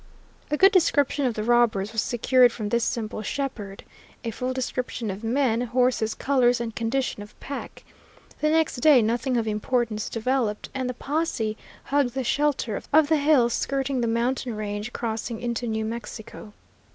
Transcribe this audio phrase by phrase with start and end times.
[0.49, 3.83] A good description of the robbers was secured from this simple shepherd,
[4.23, 7.83] a full description of men, horses, colors, and condition of pack.
[8.39, 13.17] The next day nothing of importance developed, and the posse hugged the shelter of the
[13.17, 16.53] hills skirting the mountain range, crossing into New Mexico.